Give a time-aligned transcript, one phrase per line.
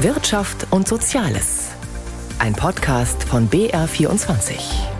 [0.00, 1.70] Wirtschaft und Soziales.
[2.38, 4.95] Ein Podcast von BR24.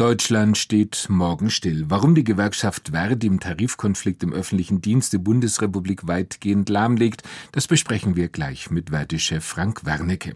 [0.00, 1.84] Deutschland steht morgen still.
[1.90, 8.16] Warum die Gewerkschaft Verdi im Tarifkonflikt im öffentlichen Dienst die Bundesrepublik weitgehend lahmlegt, das besprechen
[8.16, 10.32] wir gleich mit Verdi-Chef Frank Wernicke.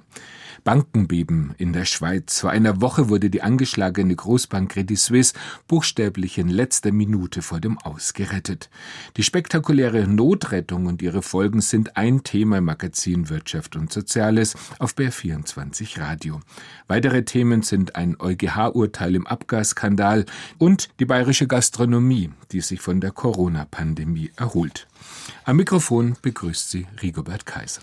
[0.64, 2.40] Bankenbeben in der Schweiz.
[2.40, 5.34] Vor einer Woche wurde die angeschlagene Großbank Credit Suisse
[5.68, 8.70] buchstäblich in letzter Minute vor dem Aus gerettet.
[9.16, 14.94] Die spektakuläre Notrettung und ihre Folgen sind ein Thema im Magazin Wirtschaft und Soziales auf
[14.94, 16.40] BR24 Radio.
[16.86, 20.26] Weitere Themen sind ein EuGH-Urteil im Abgasskandal
[20.58, 24.88] und die bayerische Gastronomie, die sich von der Corona-Pandemie erholt.
[25.44, 27.82] Am Mikrofon begrüßt sie Rigobert Kaiser.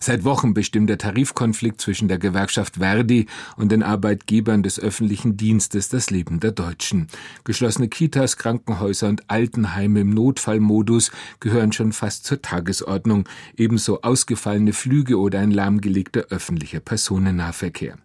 [0.00, 5.88] Seit Wochen bestimmt der Tarifkonflikt zwischen der Gewerkschaft Verdi und den Arbeitgebern des öffentlichen Dienstes
[5.88, 7.08] das Leben der Deutschen.
[7.44, 11.10] Geschlossene Kitas, Krankenhäuser und Altenheime im Notfallmodus
[11.40, 17.96] gehören schon fast zur Tagesordnung, ebenso ausgefallene Flüge oder ein lahmgelegter öffentlicher Personennahverkehr.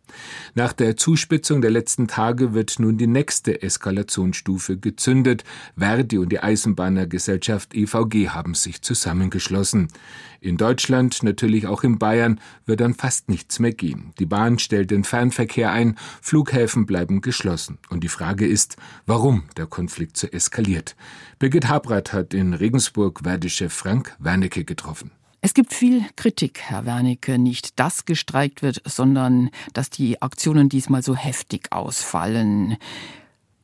[0.56, 5.44] Nach der Zuspitzung der letzten Tage wird nun die nächste Eskalationsstufe gezündet.
[5.78, 9.88] Verdi und die Eisenbahnergesellschaft EVG haben sich zusammengeschlossen.
[10.44, 14.12] In Deutschland, natürlich auch in Bayern, wird dann fast nichts mehr gehen.
[14.18, 17.78] Die Bahn stellt den Fernverkehr ein, Flughäfen bleiben geschlossen.
[17.90, 20.96] Und die Frage ist, warum der Konflikt so eskaliert.
[21.38, 25.12] Birgit Habrath hat in Regensburg Verdi-Chef Frank Wernicke getroffen.
[25.44, 31.02] Es gibt viel Kritik, Herr Wernicke, nicht dass gestreikt wird, sondern dass die Aktionen diesmal
[31.02, 32.78] so heftig ausfallen.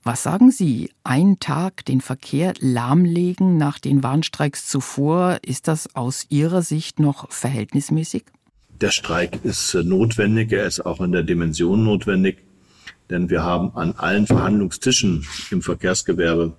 [0.01, 0.89] Was sagen Sie?
[1.03, 7.31] Ein Tag den Verkehr lahmlegen nach den Warnstreiks zuvor, ist das aus Ihrer Sicht noch
[7.31, 8.23] verhältnismäßig?
[8.81, 12.37] Der Streik ist äh, notwendig, er ist auch in der Dimension notwendig,
[13.11, 16.53] denn wir haben an allen Verhandlungstischen im Verkehrsgewerbe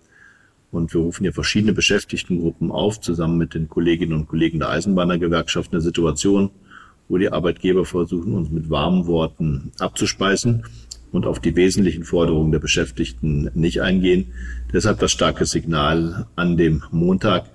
[0.71, 5.73] und wir rufen hier verschiedene Beschäftigtengruppen auf, zusammen mit den Kolleginnen und Kollegen der Eisenbahnergewerkschaft,
[5.73, 6.51] eine Situation,
[7.09, 10.65] wo die Arbeitgeber versuchen, uns mit warmen Worten abzuspeisen
[11.11, 14.27] und auf die wesentlichen Forderungen der Beschäftigten nicht eingehen.
[14.73, 17.47] Deshalb das starke Signal an dem Montag,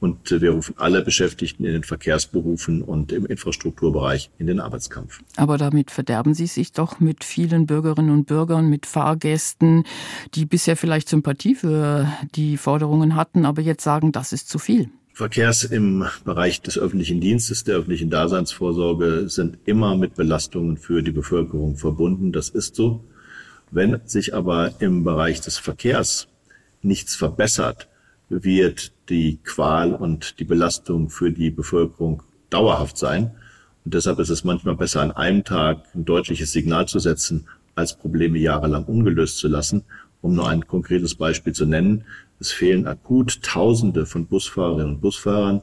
[0.00, 5.20] und wir rufen alle Beschäftigten in den Verkehrsberufen und im Infrastrukturbereich in den Arbeitskampf.
[5.36, 9.84] Aber damit verderben Sie sich doch mit vielen Bürgerinnen und Bürgern, mit Fahrgästen,
[10.34, 14.90] die bisher vielleicht Sympathie für die Forderungen hatten, aber jetzt sagen, das ist zu viel.
[15.12, 21.10] Verkehrs im Bereich des öffentlichen Dienstes, der öffentlichen Daseinsvorsorge sind immer mit Belastungen für die
[21.10, 22.30] Bevölkerung verbunden.
[22.30, 23.02] Das ist so.
[23.72, 26.28] Wenn sich aber im Bereich des Verkehrs
[26.82, 27.88] nichts verbessert,
[28.28, 33.32] wird die Qual und die Belastung für die Bevölkerung dauerhaft sein.
[33.84, 37.96] Und deshalb ist es manchmal besser, an einem Tag ein deutliches Signal zu setzen, als
[37.96, 39.84] Probleme jahrelang ungelöst zu lassen.
[40.20, 42.04] Um nur ein konkretes Beispiel zu nennen,
[42.40, 45.62] es fehlen akut Tausende von Busfahrerinnen und Busfahrern.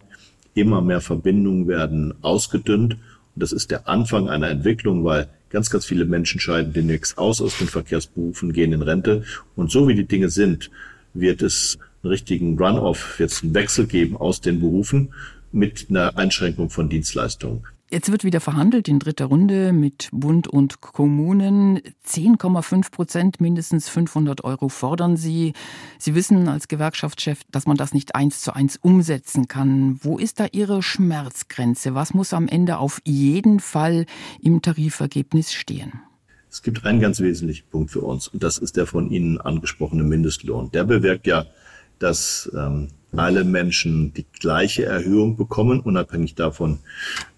[0.54, 2.94] Immer mehr Verbindungen werden ausgedünnt.
[2.94, 3.00] Und
[3.44, 7.58] das ist der Anfang einer Entwicklung, weil ganz, ganz viele Menschen scheiden demnächst aus aus
[7.58, 9.24] den Verkehrsberufen, gehen in Rente.
[9.56, 10.72] Und so wie die Dinge sind,
[11.14, 15.14] wird es einen richtigen Run-off, jetzt einen Wechsel geben aus den Berufen
[15.52, 17.64] mit einer Einschränkung von Dienstleistungen.
[17.90, 21.80] Jetzt wird wieder verhandelt in dritter Runde mit Bund und Kommunen.
[22.06, 25.54] 10,5 Prozent, mindestens 500 Euro fordern Sie.
[26.00, 30.00] Sie wissen als Gewerkschaftschef, dass man das nicht eins zu eins umsetzen kann.
[30.02, 31.94] Wo ist da Ihre Schmerzgrenze?
[31.94, 34.06] Was muss am Ende auf jeden Fall
[34.42, 35.94] im Tarifergebnis stehen?
[36.50, 40.04] Es gibt einen ganz wesentlichen Punkt für uns und das ist der von Ihnen angesprochene
[40.04, 40.72] Mindestlohn.
[40.72, 41.46] Der bewirkt ja
[42.00, 46.80] dass ähm, alle Menschen die gleiche Erhöhung bekommen, unabhängig davon,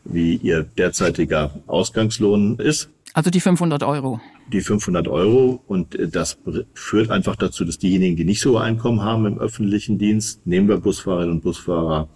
[0.03, 2.90] wie ihr derzeitiger Ausgangslohn ist.
[3.13, 4.19] Also die 500 Euro.
[4.51, 6.38] Die 500 Euro und äh, das
[6.73, 10.78] führt einfach dazu, dass diejenigen, die nicht so Einkommen haben im öffentlichen Dienst, nehmen wir
[10.78, 12.09] Busfahrerinnen und Busfahrer,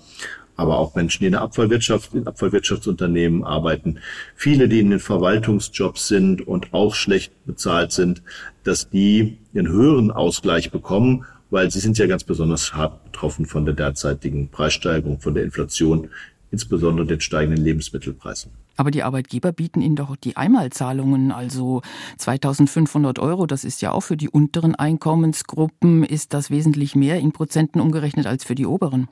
[0.56, 4.00] aber auch Menschen, die in der Abfallwirtschaft, in Abfallwirtschaftsunternehmen arbeiten,
[4.35, 8.22] viele, die in den Verwaltungsjobs sind und auch schlecht bezahlt sind,
[8.63, 13.66] dass die einen höheren Ausgleich bekommen weil sie sind ja ganz besonders hart betroffen von
[13.66, 16.09] der derzeitigen Preissteigerung, von der Inflation,
[16.50, 18.52] insbesondere den steigenden Lebensmittelpreisen.
[18.78, 21.82] Aber die Arbeitgeber bieten Ihnen doch die Einmalzahlungen, also
[22.18, 27.32] 2500 Euro, das ist ja auch für die unteren Einkommensgruppen, ist das wesentlich mehr in
[27.32, 29.08] Prozenten umgerechnet als für die oberen.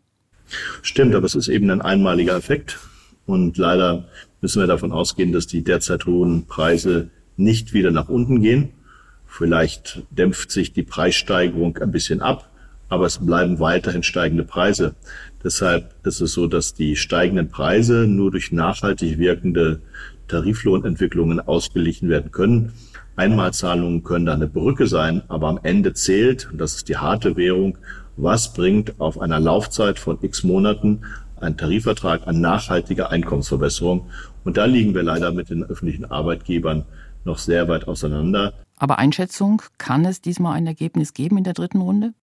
[0.82, 2.80] Stimmt, aber es ist eben ein einmaliger Effekt.
[3.26, 4.06] Und leider
[4.42, 8.70] müssen wir davon ausgehen, dass die derzeit hohen Preise nicht wieder nach unten gehen.
[9.30, 12.50] Vielleicht dämpft sich die Preissteigerung ein bisschen ab,
[12.90, 14.96] aber es bleiben weiterhin steigende Preise.
[15.44, 19.82] Deshalb ist es so, dass die steigenden Preise nur durch nachhaltig wirkende
[20.28, 22.74] Tariflohnentwicklungen ausgeglichen werden können.
[23.16, 27.38] Einmalzahlungen können da eine Brücke sein, aber am Ende zählt, und das ist die harte
[27.38, 27.78] Währung,
[28.18, 31.02] was bringt auf einer Laufzeit von x Monaten
[31.40, 34.10] ein Tarifvertrag an nachhaltiger Einkommensverbesserung.
[34.44, 36.86] Und da liegen wir leider mit den öffentlichen Arbeitgebern
[37.24, 38.54] noch sehr weit auseinander.
[38.80, 42.14] Aber Einschätzung, kann es diesmal ein Ergebnis geben in der dritten Runde?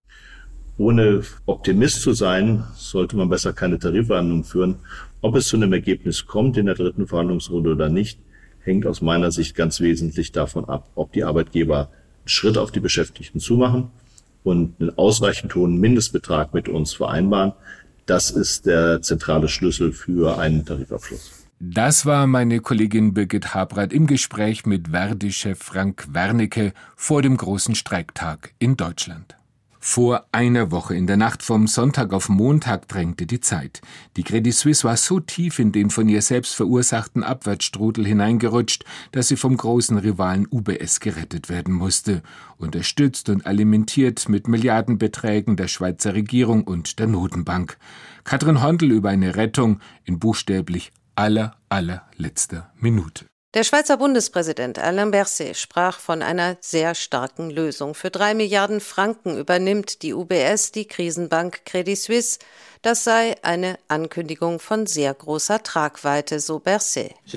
[0.78, 4.76] Ohne Optimist zu sein, sollte man besser keine Tarifverhandlungen führen.
[5.20, 8.18] Ob es zu einem Ergebnis kommt in der dritten Verhandlungsrunde oder nicht,
[8.60, 12.80] hängt aus meiner Sicht ganz wesentlich davon ab, ob die Arbeitgeber einen Schritt auf die
[12.80, 13.90] Beschäftigten zumachen
[14.42, 17.52] und einen ausreichend hohen Mindestbetrag mit uns vereinbaren.
[18.06, 21.45] Das ist der zentrale Schlüssel für einen Tarifabschluss.
[21.58, 27.74] Das war meine Kollegin Birgit Habrath im Gespräch mit Verdi-Chef Frank Wernicke vor dem großen
[27.74, 29.38] Streiktag in Deutschland.
[29.80, 33.80] Vor einer Woche in der Nacht vom Sonntag auf Montag drängte die Zeit.
[34.18, 39.28] Die Credit Suisse war so tief in den von ihr selbst verursachten Abwärtsstrudel hineingerutscht, dass
[39.28, 42.22] sie vom großen Rivalen UBS gerettet werden musste,
[42.58, 47.78] unterstützt und alimentiert mit Milliardenbeträgen der Schweizer Regierung und der Notenbank.
[48.24, 53.26] Katrin Hondel über eine Rettung in buchstäblich aller, allerletzter Minute.
[53.54, 57.94] Der Schweizer Bundespräsident Alain Berset sprach von einer sehr starken Lösung.
[57.94, 62.38] Für drei Milliarden Franken übernimmt die UBS die Krisenbank Credit Suisse.
[62.86, 67.10] Das sei eine Ankündigung von sehr großer Tragweite, so Berset.
[67.26, 67.36] Für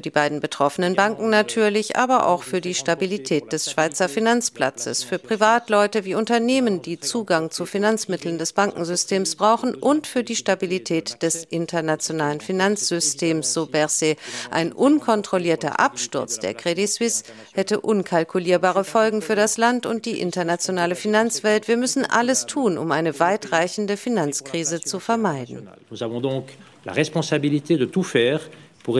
[0.00, 6.06] die beiden betroffenen Banken natürlich, aber auch für die Stabilität des Schweizer Finanzplatzes, für Privatleute
[6.06, 12.40] wie Unternehmen, die Zugang zu Finanzmitteln des Bankensystems brauchen und für die Stabilität des internationalen
[12.40, 14.16] Finanzsystems, so Berset.
[14.50, 20.94] Ein unkontrollierter Absturz der Credit Suisse hätte unkalkulierbare Folgen für das Land und die internationale
[20.94, 21.68] Finanzwelt.
[21.68, 25.68] Wir müssen alles tun, um eine weitreichende Finanzkrise zu vermeiden.
[25.90, 26.44] Nous avons donc
[26.84, 28.40] la responsabilité de tout faire.
[28.86, 28.92] Die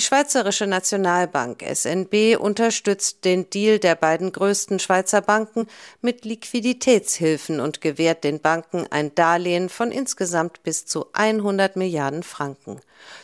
[0.00, 5.66] Schweizerische Nationalbank SNB unterstützt den Deal der beiden größten Schweizer Banken
[6.00, 12.80] mit Liquiditätshilfen und gewährt den Banken ein Darlehen von insgesamt bis zu 100 Milliarden Franken.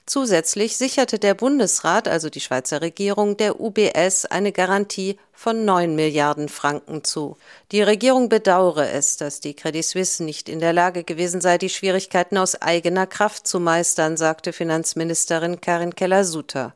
[0.06, 6.49] Zusätzlich sicherte der Bundesrat, also die Schweizer Regierung, der UBS eine Garantie von 9 Milliarden
[6.49, 7.37] Franken zu.
[7.71, 11.69] Die Regierung bedauere es, dass die Credit Suisse nicht in der Lage gewesen sei, die
[11.69, 16.75] Schwierigkeiten aus eigener Kraft zu meistern, sagte Finanzministerin Karin Keller-Sutter.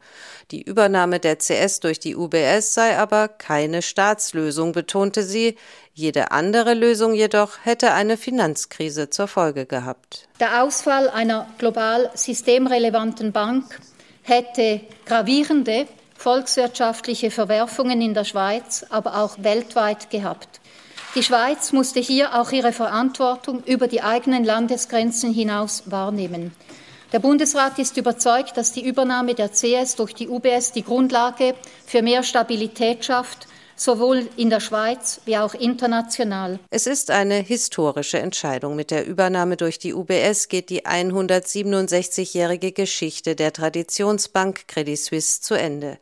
[0.51, 5.57] Die Übernahme der CS durch die UBS sei aber keine Staatslösung, betonte sie.
[5.95, 10.29] Jede andere Lösung jedoch hätte eine Finanzkrise zur Folge gehabt.
[10.39, 13.81] Der Ausfall einer global systemrelevanten Bank
[14.23, 15.87] hätte gravierende
[16.20, 20.61] volkswirtschaftliche Verwerfungen in der Schweiz, aber auch weltweit gehabt.
[21.14, 26.52] Die Schweiz musste hier auch ihre Verantwortung über die eigenen Landesgrenzen hinaus wahrnehmen.
[27.14, 31.55] Der Bundesrat ist überzeugt, dass die Übernahme der CS durch die UBS die Grundlage
[31.87, 33.49] für mehr Stabilität schafft
[33.81, 36.59] sowohl in der Schweiz wie auch international.
[36.69, 38.77] Es ist eine historische Entscheidung.
[38.77, 45.55] Mit der Übernahme durch die UBS geht die 167-jährige Geschichte der Traditionsbank Credit Suisse zu
[45.55, 45.99] Ende.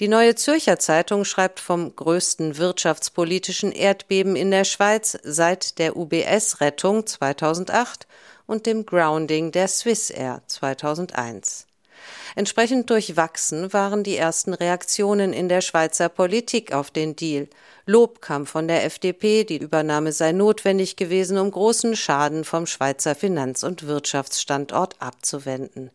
[0.00, 7.06] Die Neue Zürcher Zeitung schreibt vom größten wirtschaftspolitischen Erdbeben in der Schweiz seit der UBS-Rettung
[7.06, 8.08] 2008
[8.46, 11.69] und dem Grounding der Swissair 2001.
[12.36, 17.48] Entsprechend durchwachsen waren die ersten Reaktionen in der Schweizer Politik auf den Deal.
[17.90, 23.16] Lob kam von der FDP, die Übernahme sei notwendig gewesen, um großen Schaden vom Schweizer
[23.16, 25.90] Finanz- und Wirtschaftsstandort abzuwenden.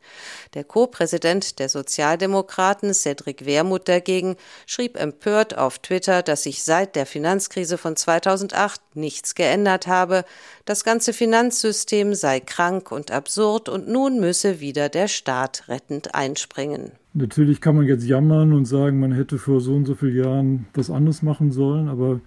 [0.56, 4.36] Der Co-Präsident der Sozialdemokraten, Cedric Wermuth dagegen,
[4.66, 10.26] schrieb empört auf Twitter, dass sich seit der Finanzkrise von 2008 nichts geändert habe,
[10.66, 16.92] das ganze Finanzsystem sei krank und absurd und nun müsse wieder der Staat rettend einspringen.
[17.18, 20.68] Natürlich kann man jetzt jammern und sagen, man hätte vor so und so vielen Jahren
[20.74, 22.20] was anderes machen sollen, aber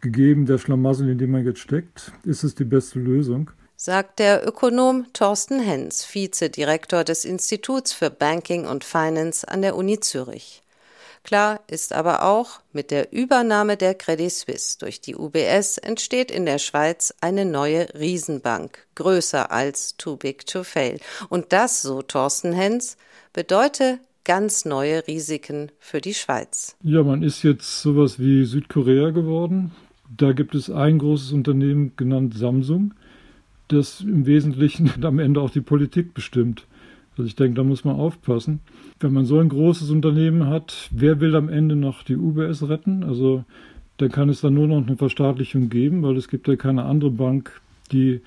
[0.00, 3.50] gegeben der Schlamassel, in dem man jetzt steckt, ist es die beste Lösung.
[3.74, 9.98] Sagt der Ökonom Thorsten Hens, Vizedirektor des Instituts für Banking und Finance an der Uni
[9.98, 10.62] Zürich.
[11.24, 16.46] Klar ist aber auch, mit der Übernahme der Credit Suisse durch die UBS entsteht in
[16.46, 21.00] der Schweiz eine neue Riesenbank, größer als Too Big to Fail.
[21.28, 22.96] Und das, so Thorsten Hens,
[23.32, 26.76] bedeutet ganz neue Risiken für die Schweiz.
[26.82, 29.72] Ja, man ist jetzt sowas wie Südkorea geworden.
[30.14, 32.92] Da gibt es ein großes Unternehmen genannt Samsung,
[33.68, 36.66] das im Wesentlichen am Ende auch die Politik bestimmt.
[37.16, 38.60] Also ich denke, da muss man aufpassen.
[39.00, 43.04] Wenn man so ein großes Unternehmen hat, wer will am Ende noch die UBS retten?
[43.04, 43.44] Also
[43.96, 47.10] dann kann es dann nur noch eine Verstaatlichung geben, weil es gibt ja keine andere
[47.10, 48.20] Bank, die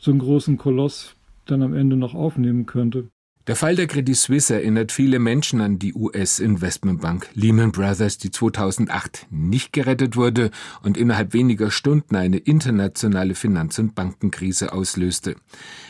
[0.00, 1.14] so einen großen Koloss
[1.46, 3.06] dann am Ende noch aufnehmen könnte.
[3.46, 9.26] Der Fall der Credit Suisse erinnert viele Menschen an die US-Investmentbank Lehman Brothers, die 2008
[9.28, 10.50] nicht gerettet wurde
[10.82, 15.36] und innerhalb weniger Stunden eine internationale Finanz- und Bankenkrise auslöste.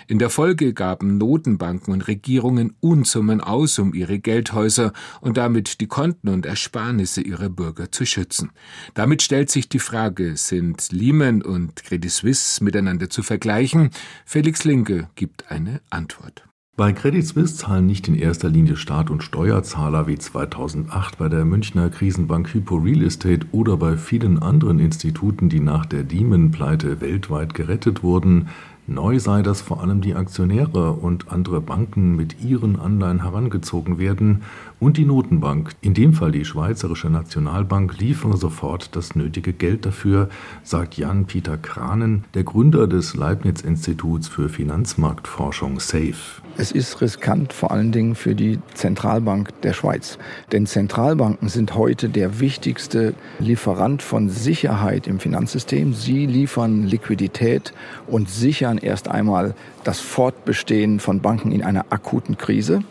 [0.09, 5.87] In der Folge gaben Notenbanken und Regierungen Unsummen aus, um ihre Geldhäuser und damit die
[5.87, 8.51] Konten und Ersparnisse ihrer Bürger zu schützen.
[8.95, 13.91] Damit stellt sich die Frage, sind Lehman und Credit Suisse miteinander zu vergleichen?
[14.27, 16.43] Felix Linke gibt eine Antwort.
[16.77, 21.45] Bei Credit Suisse zahlen nicht in erster Linie Staat und Steuerzahler wie 2008 bei der
[21.45, 27.55] Münchner Krisenbank Hypo Real Estate oder bei vielen anderen Instituten, die nach der Lehman-Pleite weltweit
[27.55, 28.49] gerettet wurden,
[28.87, 34.43] Neu sei, dass vor allem die Aktionäre und andere Banken mit ihren Anleihen herangezogen werden
[34.85, 40.29] und die Notenbank, in dem Fall die Schweizerische Nationalbank, liefere sofort das nötige Geld dafür,
[40.63, 46.43] sagt Jan-Peter Kranen, der Gründer des Leibniz-Instituts für Finanzmarktforschung SAFE.
[46.59, 50.19] Es ist riskant vor allen Dingen für die Zentralbank der Schweiz.
[50.53, 55.95] Denn Zentralbanken sind heute der wichtigste Lieferant von Sicherheit im Finanzsystem.
[55.95, 57.73] Sie liefern Liquidität
[58.07, 62.83] und sichern erst einmal das Fortbestehen von Banken in einer akuten Krise.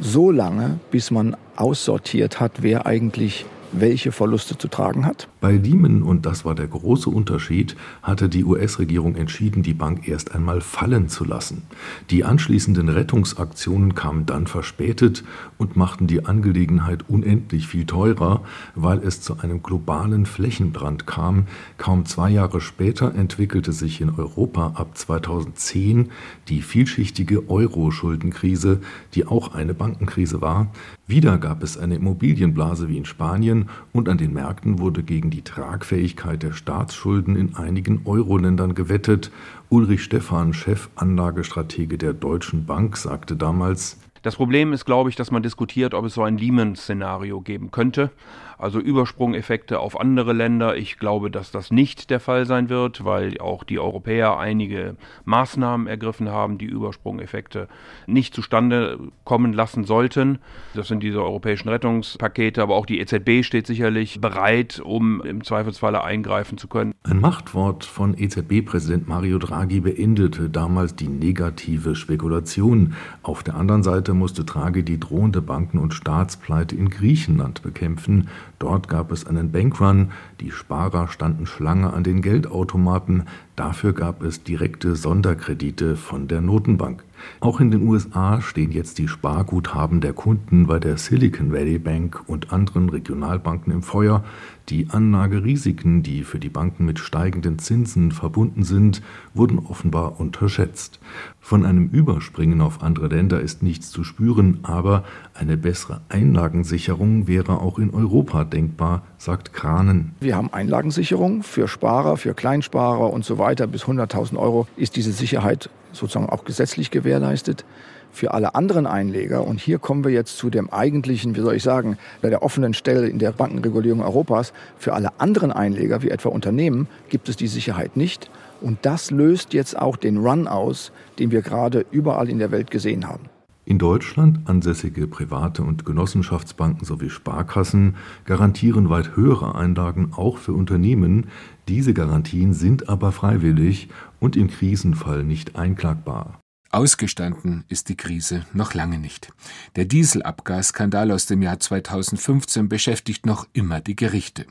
[0.00, 3.46] So lange, bis man aussortiert hat, wer eigentlich
[3.80, 5.28] welche Verluste zu tragen hat.
[5.40, 10.34] Bei Lehman, und das war der große Unterschied, hatte die US-Regierung entschieden, die Bank erst
[10.34, 11.62] einmal fallen zu lassen.
[12.10, 15.24] Die anschließenden Rettungsaktionen kamen dann verspätet
[15.58, 18.42] und machten die Angelegenheit unendlich viel teurer,
[18.74, 21.46] weil es zu einem globalen Flächenbrand kam.
[21.78, 26.10] Kaum zwei Jahre später entwickelte sich in Europa ab 2010
[26.48, 28.80] die vielschichtige Euro-Schuldenkrise,
[29.14, 30.68] die auch eine Bankenkrise war.
[31.06, 35.42] Wieder gab es eine Immobilienblase wie in Spanien und an den Märkten wurde gegen die
[35.42, 39.30] Tragfähigkeit der Staatsschulden in einigen Euro-Ländern gewettet.
[39.68, 45.42] Ulrich Stephan, Chefanlagestratege der Deutschen Bank, sagte damals, das Problem ist, glaube ich, dass man
[45.42, 48.10] diskutiert, ob es so ein Lehman-Szenario geben könnte
[48.58, 50.76] also Übersprungeffekte auf andere Länder.
[50.76, 55.86] Ich glaube, dass das nicht der Fall sein wird, weil auch die Europäer einige Maßnahmen
[55.86, 57.68] ergriffen haben, die Übersprungeffekte
[58.06, 60.38] nicht zustande kommen lassen sollten.
[60.74, 66.02] Das sind diese europäischen Rettungspakete, aber auch die EZB steht sicherlich bereit, um im Zweifelsfalle
[66.02, 66.94] eingreifen zu können.
[67.02, 72.94] Ein Machtwort von EZB-Präsident Mario Draghi beendete damals die negative Spekulation.
[73.22, 78.28] Auf der anderen Seite musste Draghi die drohende Banken- und Staatspleite in Griechenland bekämpfen.
[78.58, 83.24] Dort gab es einen Bankrun, die Sparer standen Schlange an den Geldautomaten,
[83.56, 87.04] dafür gab es direkte Sonderkredite von der Notenbank.
[87.40, 92.22] Auch in den USA stehen jetzt die Sparguthaben der Kunden bei der Silicon Valley Bank
[92.26, 94.24] und anderen Regionalbanken im Feuer.
[94.70, 99.02] Die Anlagerisiken, die für die Banken mit steigenden Zinsen verbunden sind,
[99.34, 101.00] wurden offenbar unterschätzt.
[101.38, 105.04] Von einem Überspringen auf andere Länder ist nichts zu spüren, aber
[105.34, 110.14] eine bessere Einlagensicherung wäre auch in Europa denkbar, sagt Kranen.
[110.20, 113.66] Wir haben Einlagensicherung für Sparer, für Kleinsparer und so weiter.
[113.66, 117.66] Bis 100.000 Euro ist diese Sicherheit sozusagen auch gesetzlich gewährleistet
[118.14, 119.46] für alle anderen Einleger.
[119.46, 123.08] Und hier kommen wir jetzt zu dem eigentlichen, wie soll ich sagen, der offenen Stelle
[123.08, 124.52] in der Bankenregulierung Europas.
[124.78, 128.30] Für alle anderen Einleger, wie etwa Unternehmen, gibt es die Sicherheit nicht.
[128.60, 132.70] Und das löst jetzt auch den Run aus, den wir gerade überall in der Welt
[132.70, 133.28] gesehen haben.
[133.66, 141.28] In Deutschland ansässige private und Genossenschaftsbanken sowie Sparkassen garantieren weit höhere Einlagen auch für Unternehmen.
[141.68, 143.88] Diese Garantien sind aber freiwillig
[144.20, 146.40] und im Krisenfall nicht einklagbar.
[146.74, 149.32] Ausgestanden ist die Krise noch lange nicht.
[149.76, 154.44] Der Dieselabgasskandal aus dem Jahr 2015 beschäftigt noch immer die Gerichte.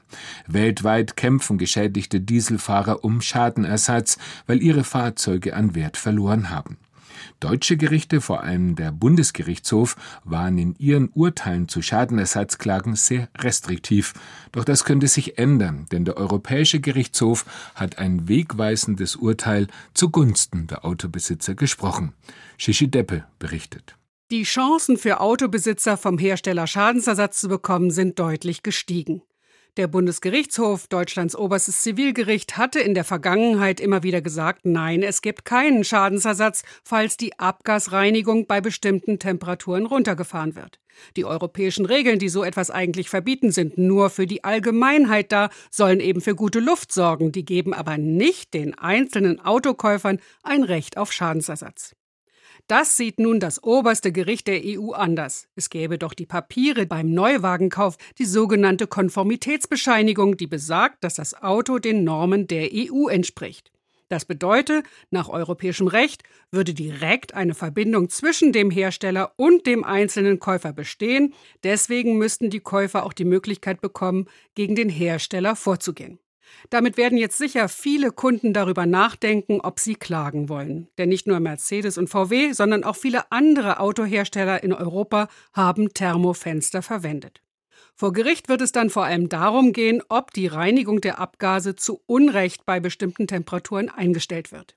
[0.48, 6.78] Weltweit kämpfen geschädigte Dieselfahrer um Schadenersatz, weil ihre Fahrzeuge an Wert verloren haben.
[7.40, 14.14] Deutsche Gerichte, vor allem der Bundesgerichtshof, waren in ihren Urteilen zu Schadenersatzklagen sehr restriktiv.
[14.52, 20.86] Doch das könnte sich ändern, denn der Europäische Gerichtshof hat ein wegweisendes Urteil zugunsten der
[20.86, 22.14] Autobesitzer gesprochen.
[22.58, 23.96] Shishi Deppe berichtet.
[24.32, 29.22] Die Chancen für Autobesitzer vom Hersteller Schadensersatz zu bekommen sind deutlich gestiegen.
[29.76, 35.46] Der Bundesgerichtshof, Deutschlands oberstes Zivilgericht, hatte in der Vergangenheit immer wieder gesagt, nein, es gibt
[35.46, 40.80] keinen Schadensersatz, falls die Abgasreinigung bei bestimmten Temperaturen runtergefahren wird.
[41.18, 46.02] Die europäischen Regeln, die so etwas eigentlich verbieten, sind nur für die Allgemeinheit da, sollen
[46.02, 51.12] eben für gute Luft sorgen, die geben aber nicht den einzelnen Autokäufern ein Recht auf
[51.12, 51.96] Schadensersatz.
[52.68, 55.48] Das sieht nun das oberste Gericht der EU anders.
[55.56, 61.80] Es gäbe doch die Papiere beim Neuwagenkauf, die sogenannte Konformitätsbescheinigung, die besagt, dass das Auto
[61.80, 63.74] den Normen der EU entspricht.
[64.08, 70.40] Das bedeutet, nach europäischem Recht würde direkt eine Verbindung zwischen dem Hersteller und dem einzelnen
[70.40, 71.34] Käufer bestehen.
[71.64, 76.20] Deswegen müssten die Käufer auch die Möglichkeit bekommen, gegen den Hersteller vorzugehen.
[76.70, 80.88] Damit werden jetzt sicher viele Kunden darüber nachdenken, ob sie klagen wollen.
[80.98, 86.82] Denn nicht nur Mercedes und VW, sondern auch viele andere Autohersteller in Europa haben Thermofenster
[86.82, 87.42] verwendet.
[87.96, 92.02] Vor Gericht wird es dann vor allem darum gehen, ob die Reinigung der Abgase zu
[92.08, 94.76] Unrecht bei bestimmten Temperaturen eingestellt wird.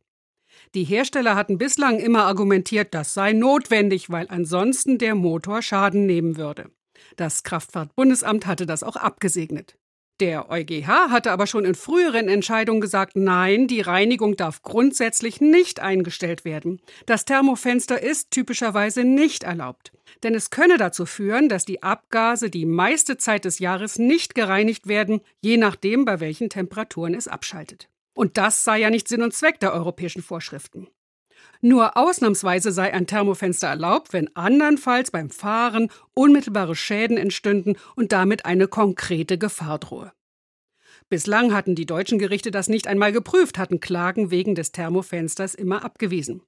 [0.74, 6.36] Die Hersteller hatten bislang immer argumentiert, das sei notwendig, weil ansonsten der Motor Schaden nehmen
[6.36, 6.70] würde.
[7.16, 9.78] Das Kraftfahrtbundesamt hatte das auch abgesegnet.
[10.18, 15.80] Der EuGH hatte aber schon in früheren Entscheidungen gesagt, nein, die Reinigung darf grundsätzlich nicht
[15.80, 16.80] eingestellt werden.
[17.04, 19.92] Das Thermofenster ist typischerweise nicht erlaubt.
[20.22, 24.86] Denn es könne dazu führen, dass die Abgase die meiste Zeit des Jahres nicht gereinigt
[24.86, 27.90] werden, je nachdem, bei welchen Temperaturen es abschaltet.
[28.14, 30.88] Und das sei ja nicht Sinn und Zweck der europäischen Vorschriften.
[31.60, 38.44] Nur ausnahmsweise sei ein Thermofenster erlaubt, wenn andernfalls beim Fahren unmittelbare Schäden entstünden und damit
[38.44, 40.12] eine konkrete Gefahr drohe.
[41.08, 45.84] Bislang hatten die deutschen Gerichte das nicht einmal geprüft, hatten Klagen wegen des Thermofensters immer
[45.84, 46.42] abgewiesen.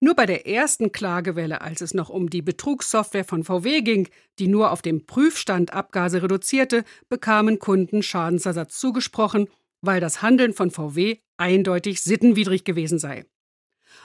[0.00, 4.08] Nur bei der ersten Klagewelle, als es noch um die Betrugssoftware von VW ging,
[4.38, 9.48] die nur auf dem Prüfstand Abgase reduzierte, bekamen Kunden Schadensersatz zugesprochen,
[9.80, 13.24] weil das Handeln von VW eindeutig sittenwidrig gewesen sei.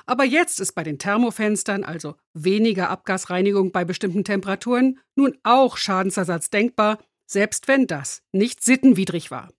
[0.10, 6.50] Aber jetzt ist bei den Thermofenstern, also weniger Abgasreinigung bei bestimmten Temperaturen, nun auch Schadensersatz
[6.50, 6.98] denkbar,
[7.28, 9.54] selbst wenn das nicht sittenwidrig war.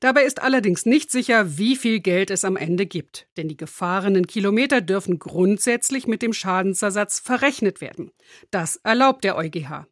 [0.00, 4.26] Dabei ist allerdings nicht sicher, wie viel Geld es am Ende gibt, denn die gefahrenen
[4.26, 8.10] Kilometer dürfen grundsätzlich mit dem Schadensersatz verrechnet werden.
[8.50, 9.86] Das erlaubt der EuGH.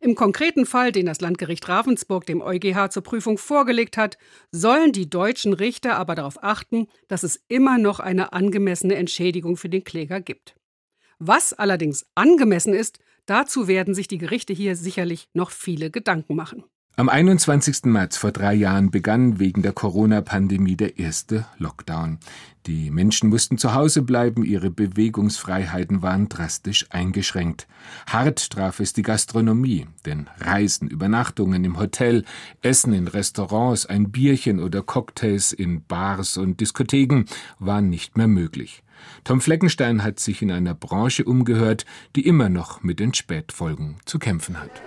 [0.00, 4.18] Im konkreten Fall, den das Landgericht Ravensburg dem EuGH zur Prüfung vorgelegt hat,
[4.50, 9.68] sollen die deutschen Richter aber darauf achten, dass es immer noch eine angemessene Entschädigung für
[9.68, 10.54] den Kläger gibt.
[11.18, 16.64] Was allerdings angemessen ist, dazu werden sich die Gerichte hier sicherlich noch viele Gedanken machen.
[17.00, 17.86] Am 21.
[17.86, 22.18] März vor drei Jahren begann wegen der Corona-Pandemie der erste Lockdown.
[22.66, 27.66] Die Menschen mussten zu Hause bleiben, ihre Bewegungsfreiheiten waren drastisch eingeschränkt.
[28.06, 32.26] Hart traf es die Gastronomie, denn Reisen, Übernachtungen im Hotel,
[32.60, 37.24] Essen in Restaurants, ein Bierchen oder Cocktails in Bars und Diskotheken
[37.58, 38.82] waren nicht mehr möglich.
[39.24, 44.18] Tom Fleckenstein hat sich in einer Branche umgehört, die immer noch mit den Spätfolgen zu
[44.18, 44.82] kämpfen hat.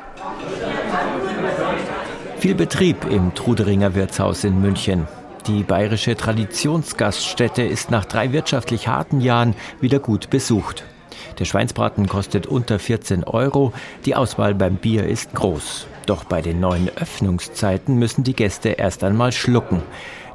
[2.43, 5.07] Viel Betrieb im Truderinger Wirtshaus in München.
[5.47, 10.83] Die bayerische Traditionsgaststätte ist nach drei wirtschaftlich harten Jahren wieder gut besucht.
[11.39, 13.71] Der Schweinsbraten kostet unter 14 Euro,
[14.03, 15.87] die Auswahl beim Bier ist groß.
[16.05, 19.81] Doch bei den neuen Öffnungszeiten müssen die Gäste erst einmal schlucken.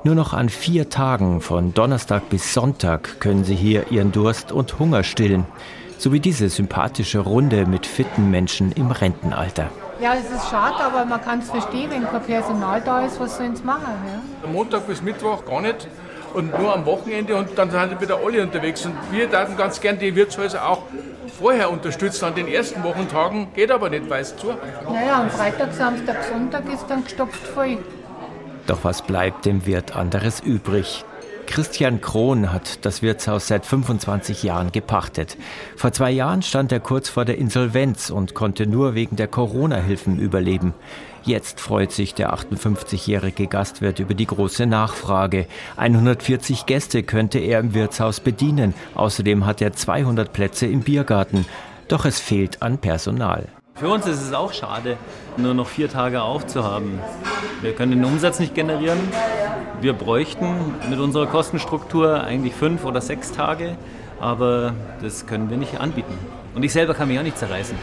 [0.03, 4.79] Nur noch an vier Tagen von Donnerstag bis Sonntag können sie hier ihren Durst und
[4.79, 5.45] Hunger stillen.
[5.99, 9.71] So wie diese sympathische Runde mit fitten Menschen im Rentenalter.
[10.01, 13.37] Ja, es ist schade, aber man kann es verstehen, wenn kein Personal da ist, was
[13.37, 13.83] sollen sie machen?
[14.07, 14.49] Ja?
[14.49, 15.89] Montag bis Mittwoch gar nicht
[16.35, 18.87] und nur am Wochenende und dann sind wieder alle unterwegs.
[18.87, 20.83] Und wir würden ganz gern die Wirtshäuser auch
[21.39, 24.55] vorher unterstützen an den ersten Wochentagen, geht aber nicht, weiß zu.
[24.89, 27.79] Naja, am Freitag, Samstag, Sonntag ist dann gestopft voll.
[28.67, 31.05] Doch was bleibt dem Wirt anderes übrig?
[31.49, 35.39] Christian Krohn hat das Wirtshaus seit 25 Jahren gepachtet.
[35.77, 40.19] Vor zwei Jahren stand er kurz vor der Insolvenz und konnte nur wegen der Corona-Hilfen
[40.19, 40.75] überleben.
[41.25, 45.47] Jetzt freut sich der 58-jährige Gastwirt über die große Nachfrage.
[45.79, 48.75] 140 Gäste könnte er im Wirtshaus bedienen.
[48.95, 51.47] Außerdem hat er 200 Plätze im Biergarten.
[51.89, 53.49] Doch es fehlt an Personal.
[53.79, 54.97] Für uns ist es auch schade,
[55.37, 56.99] nur noch vier Tage aufzuhaben.
[57.61, 58.99] Wir können den Umsatz nicht generieren.
[59.81, 63.77] Wir bräuchten mit unserer Kostenstruktur eigentlich fünf oder sechs Tage,
[64.19, 66.19] aber das können wir nicht anbieten.
[66.57, 67.79] Und ich selber kann mich auch nicht zerreißen.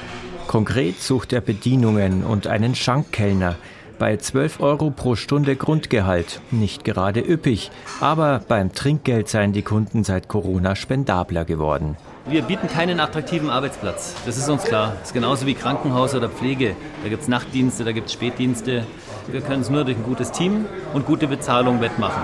[0.47, 3.55] Konkret sucht er Bedienungen und einen Schankkellner.
[3.97, 6.41] Bei 12 Euro pro Stunde Grundgehalt.
[6.51, 11.95] Nicht gerade üppig, aber beim Trinkgeld seien die Kunden seit Corona spendabler geworden.
[12.27, 14.15] Wir bieten keinen attraktiven Arbeitsplatz.
[14.25, 14.93] Das ist uns klar.
[14.99, 16.75] Das ist genauso wie Krankenhaus oder Pflege.
[17.03, 18.83] Da gibt es Nachtdienste, da gibt es Spätdienste.
[19.27, 22.23] Wir können es nur durch ein gutes Team und gute Bezahlung wettmachen.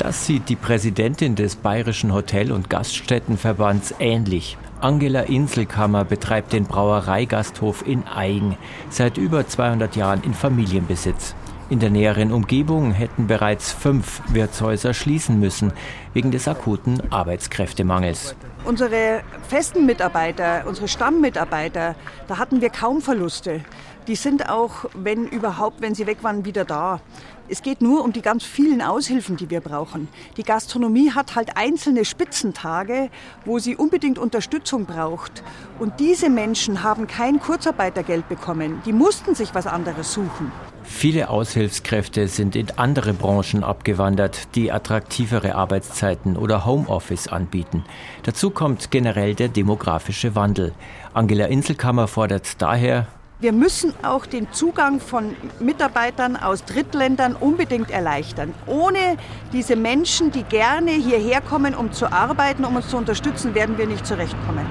[0.00, 4.58] Das sieht die Präsidentin des Bayerischen Hotel- und Gaststättenverbands ähnlich.
[4.80, 8.56] Angela Inselkammer betreibt den Brauereigasthof in Eigen,
[8.88, 11.36] seit über 200 Jahren in Familienbesitz.
[11.70, 15.72] In der näheren Umgebung hätten bereits fünf Wirtshäuser schließen müssen,
[16.12, 18.34] wegen des akuten Arbeitskräftemangels.
[18.64, 21.94] Unsere festen Mitarbeiter, unsere Stammmitarbeiter,
[22.26, 23.60] da hatten wir kaum Verluste.
[24.08, 27.00] Die sind auch, wenn überhaupt, wenn sie weg waren, wieder da.
[27.48, 30.08] Es geht nur um die ganz vielen Aushilfen, die wir brauchen.
[30.36, 33.10] Die Gastronomie hat halt einzelne Spitzentage,
[33.44, 35.44] wo sie unbedingt Unterstützung braucht.
[35.78, 38.82] Und diese Menschen haben kein Kurzarbeitergeld bekommen.
[38.84, 40.50] Die mussten sich was anderes suchen.
[40.92, 47.84] Viele Aushilfskräfte sind in andere Branchen abgewandert, die attraktivere Arbeitszeiten oder Homeoffice anbieten.
[48.24, 50.74] Dazu kommt generell der demografische Wandel.
[51.14, 53.06] Angela Inselkammer fordert daher,
[53.38, 58.52] wir müssen auch den Zugang von Mitarbeitern aus Drittländern unbedingt erleichtern.
[58.66, 59.16] Ohne
[59.54, 63.86] diese Menschen, die gerne hierher kommen, um zu arbeiten, um uns zu unterstützen, werden wir
[63.86, 64.66] nicht zurechtkommen.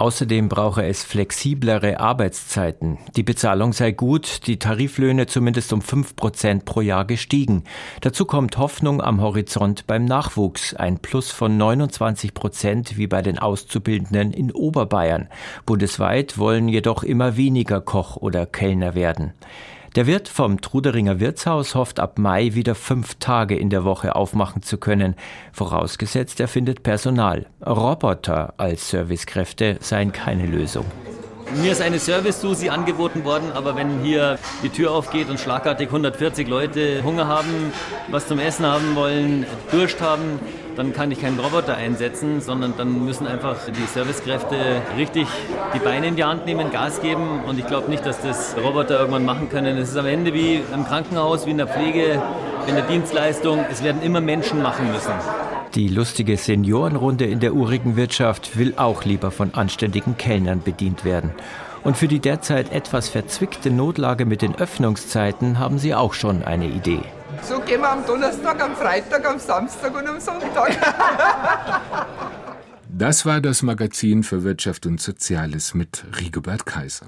[0.00, 2.96] Außerdem brauche es flexiblere Arbeitszeiten.
[3.16, 7.64] Die Bezahlung sei gut, die Tariflöhne zumindest um 5 Prozent pro Jahr gestiegen.
[8.00, 13.38] Dazu kommt Hoffnung am Horizont beim Nachwuchs, ein Plus von 29 Prozent wie bei den
[13.38, 15.28] Auszubildenden in Oberbayern.
[15.66, 19.34] Bundesweit wollen jedoch immer weniger Koch oder Kellner werden.
[19.96, 24.62] Der Wirt vom Truderinger Wirtshaus hofft ab Mai wieder fünf Tage in der Woche aufmachen
[24.62, 25.16] zu können,
[25.52, 27.46] vorausgesetzt er findet Personal.
[27.66, 30.84] Roboter als Servicekräfte seien keine Lösung.
[31.56, 36.46] Mir ist eine Service-Susi angeboten worden, aber wenn hier die Tür aufgeht und schlagartig 140
[36.46, 37.72] Leute Hunger haben,
[38.08, 40.38] was zum Essen haben wollen, Durst haben,
[40.76, 44.56] dann kann ich keinen Roboter einsetzen, sondern dann müssen einfach die Servicekräfte
[44.96, 45.26] richtig
[45.74, 47.42] die Beine in die Hand nehmen, Gas geben.
[47.46, 49.76] Und ich glaube nicht, dass das Roboter irgendwann machen können.
[49.76, 52.22] Es ist am Ende wie im Krankenhaus, wie in der Pflege,
[52.68, 53.64] in der Dienstleistung.
[53.70, 55.12] Es werden immer Menschen machen müssen.
[55.74, 61.30] Die lustige Seniorenrunde in der urigen Wirtschaft will auch lieber von anständigen Kellnern bedient werden.
[61.84, 66.66] Und für die derzeit etwas verzwickte Notlage mit den Öffnungszeiten haben sie auch schon eine
[66.66, 67.02] Idee.
[67.42, 70.76] So gehen wir am Donnerstag, am Freitag, am Samstag und am Sonntag.
[72.92, 77.06] Das war das Magazin für Wirtschaft und Soziales mit Rigobert Kaiser.